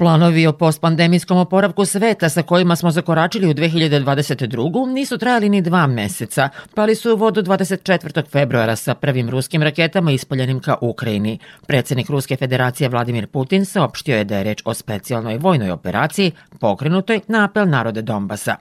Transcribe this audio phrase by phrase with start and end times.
[0.00, 4.92] Planovi o postpandemijskom oporavku sveta sa kojima smo zakoračili u 2022.
[4.92, 8.22] nisu trajali ni dva meseca, pali su u vodu 24.
[8.30, 11.38] februara sa prvim ruskim raketama ispaljenim ka Ukrajini.
[11.66, 17.20] Predsednik Ruske federacije Vladimir Putin saopštio je da je reč o specijalnoj vojnoj operaciji pokrenutoj
[17.28, 18.56] na apel narode Donbasa.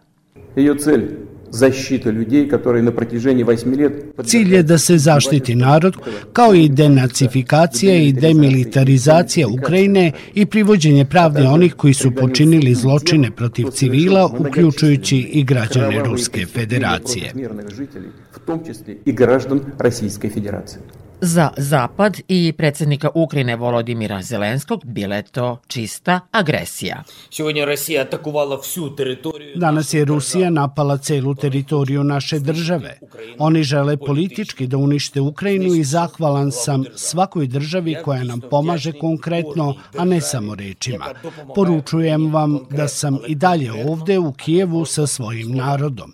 [0.57, 1.07] Ее цель
[1.51, 5.95] zaštita ljudi koji na протяжении 8 let Cilj je da se zaštiti narod,
[6.33, 13.65] kao i denacifikacija i demilitarizacija Ukrajine i privođenje pravde onih koji su počinili zločine protiv
[13.71, 17.33] civila, uključujući i građane Ruske federacije.
[21.21, 27.03] Za Zapad i predsednika Ukrajine Volodimira Zelenskog bile to čista agresija.
[29.55, 32.99] Danas je Rusija napala celu teritoriju naše države.
[33.37, 39.75] Oni žele politički da unište Ukrajinu i zahvalan sam svakoj državi koja nam pomaže konkretno,
[39.97, 41.05] a ne samo rečima.
[41.55, 46.13] Poručujem vam da sam i dalje ovde u Kijevu sa svojim narodom.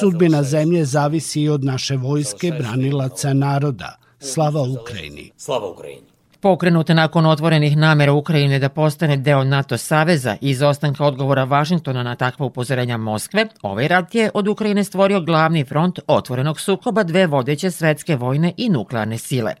[0.00, 4.03] Sudbina zemlje zavisi i od naše vojske branilaca naroda.
[4.24, 5.30] Slava Ukrajini.
[5.36, 6.06] Slava Ukrajini.
[6.40, 12.14] Pokrenute nakon otvorenih namera Ukrajine da postane deo NATO saveza i izostanka odgovora Vašingtona na
[12.16, 17.70] takva upozorenja Moskve, ovaj rat je od Ukrajine stvorio glavni front otvorenog sukoba dve vodeće
[17.70, 19.54] svetske vojne i nuklearne sile.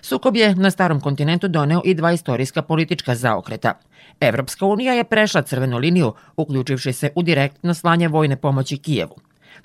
[0.00, 3.72] Sukob je na starom kontinentu doneo i dva istorijska politička zaokreta.
[4.20, 9.16] Evropska unija je prešla crvenu liniju, uključivši se u direktno slanje vojne pomoći Kijevu.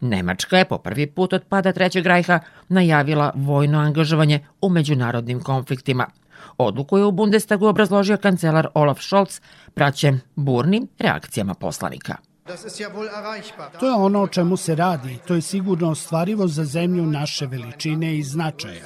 [0.01, 6.07] Nemačka je po prvi put od pada Trećeg rajha najavila vojno angažovanje u međunarodnim konfliktima.
[6.57, 9.41] Odluku je u Bundestagu obrazložio kancelar Olaf Scholz
[9.73, 12.15] praćen burnim reakcijama poslanika.
[13.79, 15.17] To je ono o čemu se radi.
[15.27, 18.85] To je sigurno ostvarivo za zemlju naše veličine i značaja.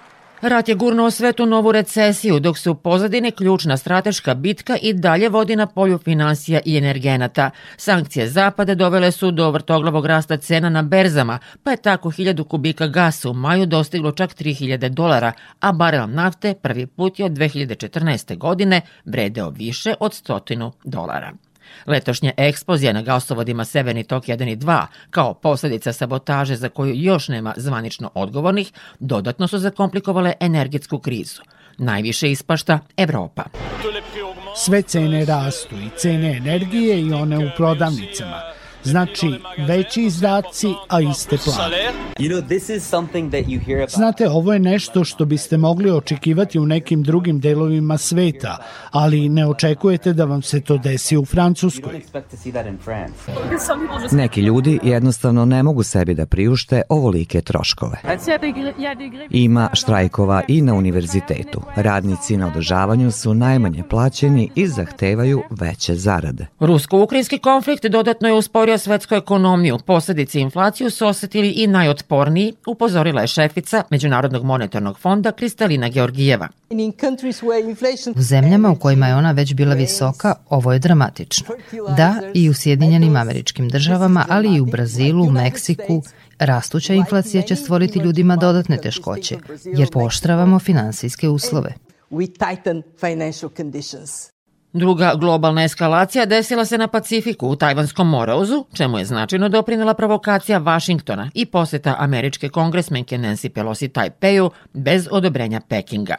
[0.41, 5.29] Rat je gurnuo svetu novu recesiju, dok se u pozadine ključna strateška bitka i dalje
[5.29, 7.51] vodi na polju finansija i energenata.
[7.77, 12.87] Sankcije Zapada dovele su do vrtoglavog rasta cena na berzama, pa je tako 1000 kubika
[12.87, 18.37] gasa u maju dostiglo čak 3000 dolara, a barel nafte prvi put je od 2014.
[18.37, 21.31] godine vredeo više od 100 dolara.
[21.85, 27.27] Letošnja eksplozija na gasovodima Severni tok 1 i 2, kao posledica sabotaže za koju još
[27.27, 31.41] nema zvanično odgovornih, dodatno su zakomplikovale energetsku krizu.
[31.77, 33.43] Najviše ispašta Evropa.
[34.55, 38.41] Sve cene rastu i cene energije i one u prodavnicama–
[38.83, 39.33] Znači,
[39.67, 41.91] veći izdaci, a iste plate.
[43.89, 48.57] Znate, ovo je nešto što biste mogli očekivati u nekim drugim delovima sveta,
[48.91, 52.01] ali ne očekujete da vam se to desi u Francuskoj.
[54.11, 57.97] Neki ljudi jednostavno ne mogu sebi da priušte ovolike troškove.
[59.29, 61.61] Ima štrajkova i na univerzitetu.
[61.75, 66.47] Radnici na održavanju su najmanje plaćeni i zahtevaju veće zarade.
[66.59, 69.79] Rusko-ukrajinski konflikt dodatno je usporio usporio svetsku ekonomiju.
[69.85, 76.47] Posledice inflaciju su osetili i najotporniji, upozorila je šefica Međunarodnog monetarnog fonda Kristalina Georgijeva.
[78.15, 81.55] U zemljama u kojima je ona već bila visoka, ovo je dramatično.
[81.97, 86.03] Da, i u Sjedinjenim američkim državama, ali i u Brazilu, Meksiku,
[86.39, 91.73] rastuća inflacija će stvoriti ljudima dodatne teškoće, jer poštravamo finansijske uslove.
[94.73, 100.57] Druga globalna eskalacija desila se na Pacifiku u Tajvanskom morauzu, čemu je značajno doprinela provokacija
[100.57, 106.15] Vašingtona i poseta američke kongresmenke Nancy Pelosi Tajpeju bez odobrenja Pekinga.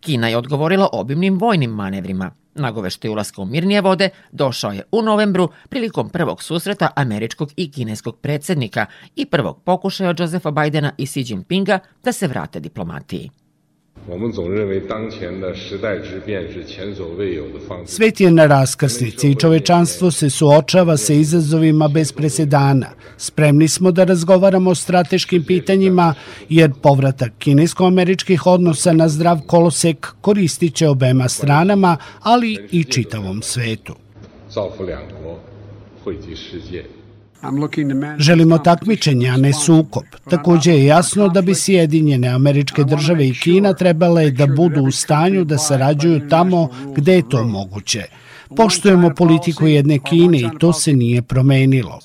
[0.00, 2.30] Kina je odgovorila obimnim vojnim manevrima.
[2.54, 8.16] Nagoveštaj ulaska u mirnije vode došao je u novembru prilikom prvog susreta američkog i kineskog
[8.18, 8.86] predsednika
[9.16, 13.30] i prvog pokušaja Josefa Bajdena i Xi Jinpinga da se vrate diplomatiji.
[17.85, 22.87] Svet je na raskrsnici i čovečanstvo se suočava sa izazovima bez presedana.
[23.17, 26.13] Spremni smo da razgovaramo o strateškim pitanjima,
[26.49, 33.95] jer povratak kinesko-američkih odnosa na zdrav kolosek koristit će obema stranama, ali i čitavom svetu.
[34.49, 35.37] 造福两国，
[36.03, 36.85] 惠及世界。
[38.18, 40.04] Želimo takmičenje, a ne sukob.
[40.30, 45.44] Takođe je jasno da bi Sjedinjene američke države i Kina trebale da budu u stanju
[45.44, 48.04] da sarađuju tamo gde je to moguće.
[48.56, 51.98] Poštujemo politiku jedne Kine i to se nije promenilo.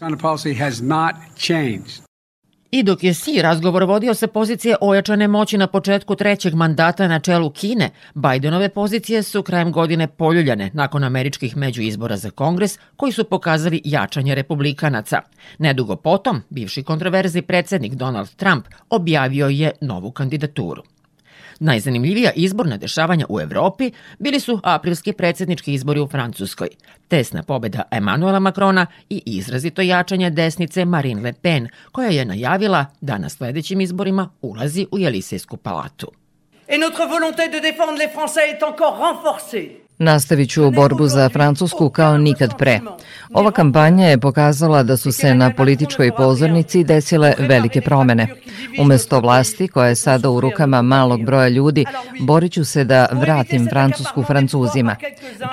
[2.72, 7.20] I dok je si razgovor vodio sa pozicije ojačane moći na početku trećeg mandata na
[7.20, 13.24] čelu Kine, Bidenove pozicije su krajem godine poljuljane nakon američkih međuizbora za kongres koji su
[13.24, 15.22] pokazali jačanje republikanaca.
[15.58, 20.84] Nedugo potom, bivši kontroverzni predsednik Donald Trump objavio je novu kandidaturu.
[21.60, 26.68] Najzanimljivija izborna dešavanja u Evropi bili su aprilski predsednički izbori u Francuskoj,
[27.08, 33.18] tesna pobeda Emanuela Macrona i izrazito jačanje desnice Marine Le Pen, koja je najavila da
[33.18, 36.12] na sledećim izborima ulazi u Jelisejsku palatu.
[36.68, 39.87] Et notre volonté de défendre les Français est encore renforcée.
[40.00, 42.80] Nastavit ću borbu za Francusku kao nikad pre.
[43.34, 48.28] Ova kampanja je pokazala da su se na političkoj pozornici desile velike promene.
[48.80, 51.86] Umesto vlasti, koja je sada u rukama malog broja ljudi,
[52.20, 54.96] borit ću se da vratim Francusku Francuzima.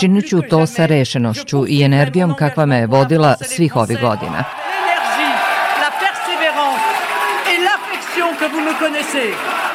[0.00, 4.44] Činit ću to sa rešenošću i energijom kakva me je vodila svih ovih godina.
[8.38, 9.73] que vous me connaissez.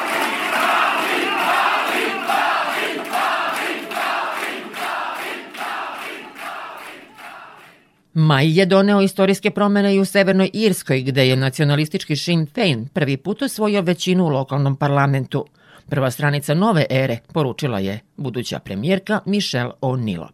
[8.14, 13.16] Maj je doneo istorijske promene i u Severnoj Irskoj, gde je nacionalistički Sinn Féin prvi
[13.16, 15.46] put osvojio većinu u lokalnom parlamentu.
[15.88, 20.26] Prva stranica nove ere, poručila je buduća premijerka Michelle O'Neill.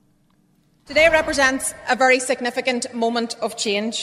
[0.89, 3.97] Today represents a very significant moment of change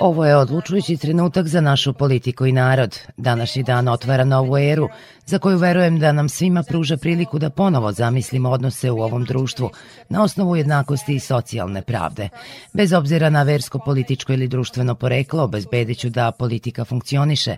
[0.00, 2.98] Ovo je odlučujući trenutak za našu politiku i narod.
[3.16, 4.88] Današnji dan otvara novu eru,
[5.26, 9.70] za koju verujem da nam svima pruža priliku da ponovo zamislimo odnose u ovom društvu
[10.08, 12.28] na osnovu jednakosti i socijalne pravde.
[12.72, 17.56] Bez obzira na versko, političko ili društveno poreklo, obezbedit ću da politika funkcioniše.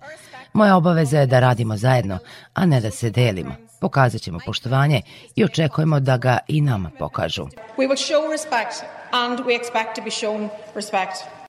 [0.52, 2.18] Moja obaveza je da radimo zajedno,
[2.54, 3.54] a ne da se delimo.
[3.80, 5.02] Pokazat ćemo poštovanje
[5.36, 7.42] i očekujemo da ga i nama pokažu.
[7.78, 11.39] We will show respect and we expect to be shown respect.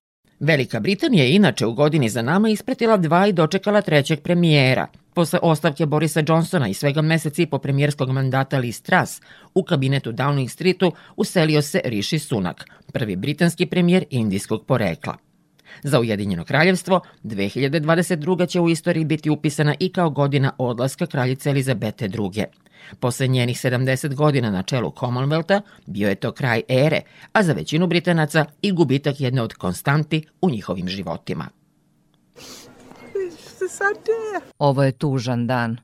[0.43, 4.87] Velika Britanija je inače u godini za nama ispratila dva i dočekala trećeg premijera.
[5.13, 9.21] Posle ostavke Borisa Johnsona i svega meseci po premijerskog mandata Liz Truss,
[9.53, 15.30] u kabinetu Downing Streetu uselio se Rishi Sunak, prvi britanski premijer indijskog porekla.
[15.83, 18.47] Za Ujedinjeno kraljevstvo 2022.
[18.47, 22.45] će u istoriji biti upisana i kao godina odlaska kraljice Elizabete II.
[22.99, 27.01] Posle njenih 70 godina na čelu Commonwealtha bio je to kraj ere,
[27.33, 31.47] a za većinu Britanaca i gubitak jedne od konstanti u njihovim životima.
[34.59, 35.77] Ovo je tužan dan.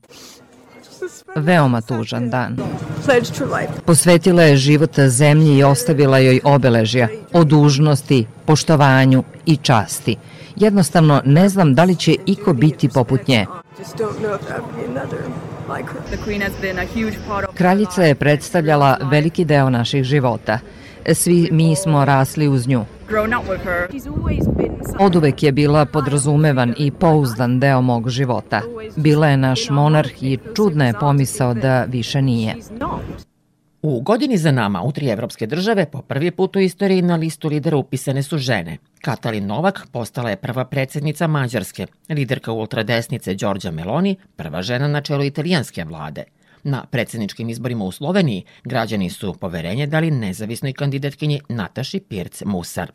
[1.35, 2.57] Veoma tužan dan.
[3.85, 10.15] Posvetila je život zemlji i ostavila joj obeležja o dužnosti, poštovanju i časti.
[10.55, 13.45] Jednostavno ne znam da li će iko biti poput nje.
[17.53, 20.59] Kraljica je predstavljala veliki deo naših života.
[21.13, 22.85] Svi mi smo rasli uz nju.
[24.99, 28.61] Od uvek je bila podrazumevan i pouzdan deo mog života.
[28.95, 32.55] Bila je naš monarh i čudna je pomisao da više nije.
[33.81, 37.47] U godini za nama u tri evropske države po prvi put u istoriji na listu
[37.47, 38.77] lidera upisane su žene.
[39.01, 45.23] Katalin Novak postala je prva predsednica Mađarske, liderka ultradesnice Đorđa Meloni, prva žena na čelu
[45.23, 46.23] italijanske vlade.
[46.67, 52.91] Na predsedničkim izborima u Sloveniji građani su poverenje dali nezavisnoj kandidatkinji Nataši Pirc Musar.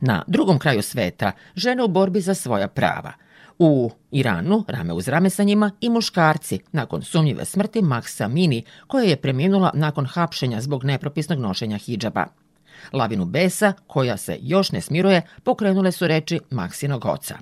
[0.00, 3.12] Na drugom kraju sveta žene u borbi za svoja prava–
[3.62, 9.04] U Iranu, rame uz rame sa njima, i muškarci, nakon sumnjive smrti Maksa Mini, koja
[9.04, 12.26] je preminula nakon hapšenja zbog nepropisnog nošenja hidžaba.
[12.92, 17.38] Lavinu besa, koja se još ne smiruje, pokrenule su reči Maksinog oca.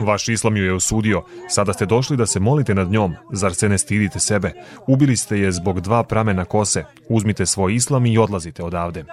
[0.00, 1.22] Vaš islam ju je osudio.
[1.48, 3.14] Sada ste došli da se molite nad njom.
[3.32, 4.52] Zar se ne stidite sebe?
[4.86, 6.84] Ubili ste je zbog dva pramena kose.
[7.08, 9.04] Uzmite svoj islam i odlazite odavde.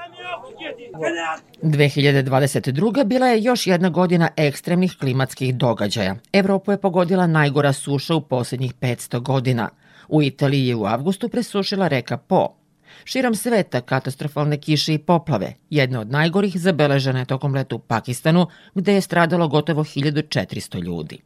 [1.64, 3.06] 2022.
[3.06, 6.16] bila je još jedna godina ekstremnih klimatskih događaja.
[6.34, 9.70] Evropu je pogodila najgora suša u poslednjih 500 godina.
[10.08, 12.61] U Italiji je u avgustu presušila reka Po.
[13.06, 18.94] Širom sveta katastrofalne kiše i poplave, jedna od najgorih zabeležene tokom leta u Pakistanu, gde
[18.94, 21.22] je stradalo gotovo 1400 ljudi.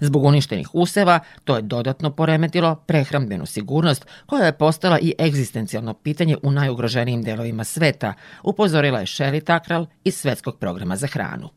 [0.00, 6.36] Zbog uništenih useva, to je dodatno poremetilo prehrambenu sigurnost, koja je postala i egzistencijalno pitanje
[6.42, 11.48] u najugroženijim delovima sveta, upozorila je Shelley Takral iz Svetskog programa za hranu.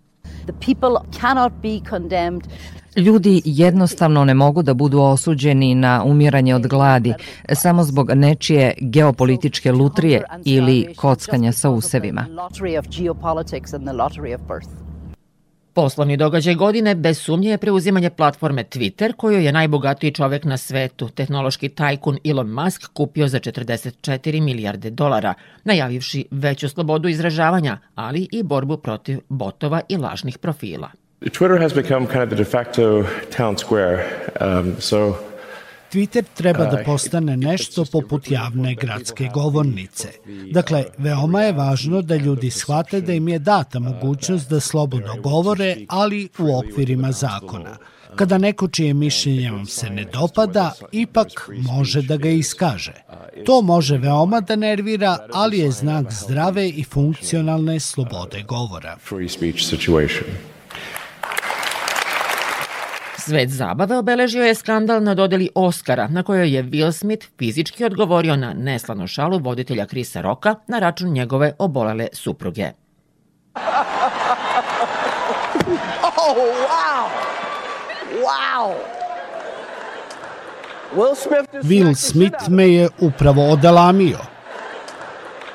[2.95, 7.13] Ljudi jednostavno ne mogu da budu osuđeni na umiranje od gladi
[7.53, 12.25] samo zbog nečije geopolitičke lutrije ili kockanja sa usevima.
[15.73, 21.09] Poslovni događaj godine bez sumnje je preuzimanje platforme Twitter, koju je najbogatiji čovek na svetu,
[21.09, 25.33] tehnološki tajkun Elon Musk, kupio za 44 milijarde dolara,
[25.63, 30.91] najavivši veću slobodu izražavanja, ali i borbu protiv botova i lažnih profila.
[31.29, 34.05] Twitter has become kind of the de facto town square.
[34.39, 35.15] Um, so
[35.91, 40.07] Twitter treba da postane nešto poput javne gradske govornice.
[40.51, 45.77] Dakle, veoma je važno da ljudi shvate da im je data mogućnost da slobodno govore,
[45.87, 47.77] ali u okvirima zakona.
[48.15, 52.93] Kada neko čije mišljenje vam se ne dopada, ipak može da ga iskaže.
[53.45, 58.97] To može veoma da nervira, ali je znak zdrave i funkcionalne slobode govora.
[59.07, 60.27] Free speech situation.
[63.21, 68.35] Svet zabave obeležio je skandal na dodeli Oscara, na kojoj je Will Smith fizički odgovorio
[68.35, 72.71] na neslanu šalu voditelja Krisa Roka na račun njegove obolele supruge.
[76.17, 76.35] oh,
[76.67, 77.07] wow!
[78.23, 78.73] Wow!
[80.95, 84.17] Will Smith, Will Smith me je upravo odalamio.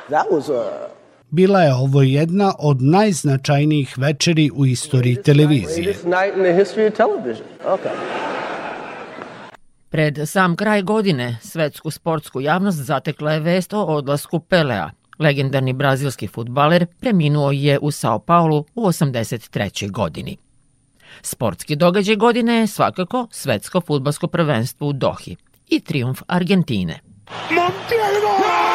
[0.09, 0.96] That was a
[1.31, 5.95] bila je ovo jedna od najznačajnijih večeri u istoriji televizije.
[9.91, 14.91] Pred sam kraj godine svetsku sportsku javnost zatekla je vest o odlasku Pelea.
[15.19, 19.91] Legendarni brazilski futbaler preminuo je u Sao Paulo u 83.
[19.91, 20.37] godini.
[21.23, 25.37] Sportski događaj godine je svakako svetsko futbalsko prvenstvo u Dohi
[25.69, 27.01] i triumf Argentine.
[27.51, 28.66] Montiel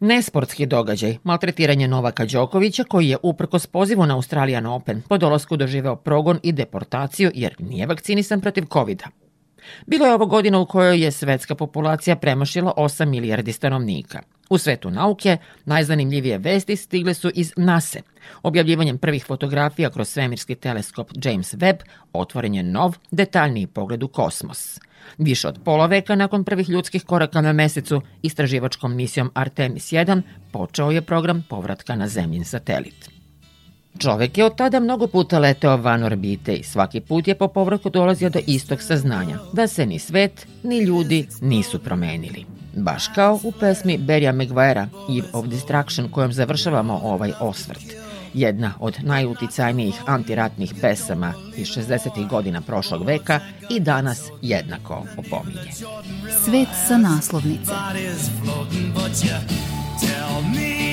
[0.00, 5.96] Nesportski događaj, maltretiranje Novaka Đokovića koji je uprkos pozivu na Australian Open po dolasku doživeo
[5.96, 9.08] progon i deportaciju jer nije vakcinisan protiv covid -a.
[9.86, 14.22] Bilo je ovo godina u kojoj je svetska populacija premašila 8 milijardi stanovnika.
[14.50, 17.98] U svetu nauke najzanimljivije vesti stigle su iz NASA.
[18.42, 21.78] Objavljivanjem prvih fotografija kroz svemirski teleskop James Webb
[22.12, 24.80] otvoren je nov, detaljniji pogled u kosmos.
[25.18, 30.90] Više od pola veka nakon prvih ljudskih koraka na mesecu, istraživačkom misijom Artemis 1 počeo
[30.90, 33.10] je program povratka na zemljin satelit.
[33.98, 37.90] Čovek je od tada mnogo puta leteo van orbite i svaki put je po povratku
[37.90, 42.44] dolazio do istog saznanja, da se ni svet, ni ljudi nisu promenili.
[42.76, 44.86] Baš kao u pesmi Berija Maguire'a
[45.18, 48.09] Eve of Destruction kojom završavamo ovaj osvrt.
[48.34, 52.28] Jedna od najuticajnijih antiratnih pesama iz 60.
[52.28, 55.72] godina prošlog veka i danas jednako opominje.
[56.44, 57.72] Svet sa naslovnice.
[60.00, 60.89] Tell me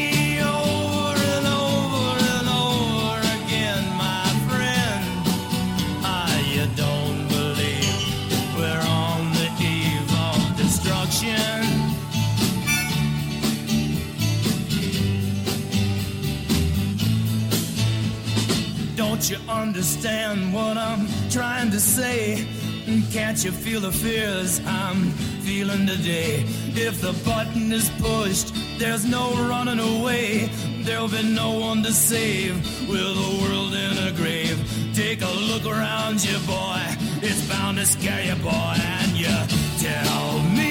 [19.68, 22.48] understand what I'm trying to say?
[23.12, 25.12] Can't you feel the fears I'm
[25.44, 26.46] feeling today?
[26.88, 30.50] If the button is pushed, there's no running away.
[30.86, 32.56] There'll be no one to save
[32.88, 34.58] with the world in a grave.
[34.96, 36.82] Take a look around you, boy.
[37.22, 38.76] It's bound to scare you, boy.
[38.96, 39.36] And you
[39.86, 40.67] tell me.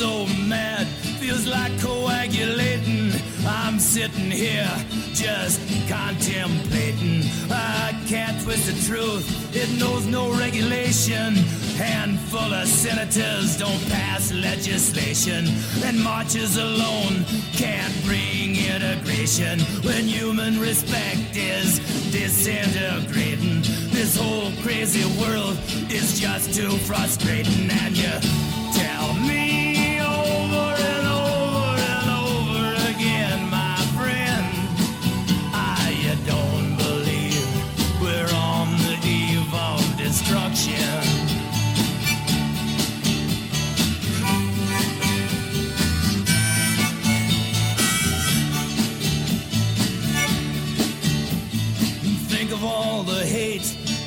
[0.00, 0.86] So mad,
[1.20, 3.12] feels like coagulating.
[3.46, 4.70] I'm sitting here
[5.12, 5.60] just
[5.90, 7.24] contemplating.
[7.50, 11.34] I can't twist the truth, it knows no regulation.
[11.80, 15.46] Handful of senators don't pass legislation,
[15.82, 21.78] and marches alone can't bring integration when human respect is
[22.12, 23.62] disintegrating.
[23.92, 25.56] This whole crazy world
[25.90, 28.49] is just too frustrating, and you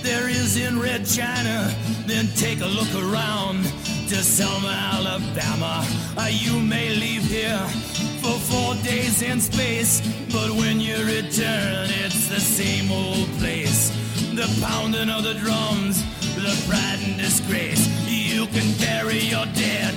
[0.05, 1.74] in red china,
[2.05, 3.63] then take a look around
[4.07, 5.86] to Selma, Alabama.
[6.17, 7.65] Uh, you may leave here
[8.22, 13.89] for four days in space, but when you return, it's the same old place.
[14.36, 16.03] The pounding of the drums,
[16.36, 17.88] the pride and disgrace.
[18.07, 19.95] You can bury your dead,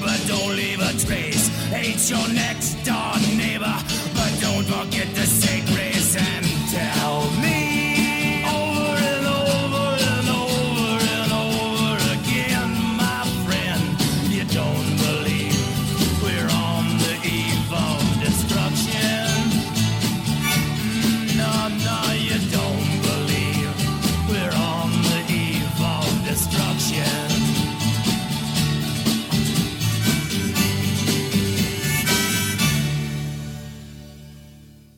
[0.00, 1.48] but don't leave a trace.
[1.68, 3.76] Hate your next door neighbor,
[4.14, 5.89] but don't forget say grace.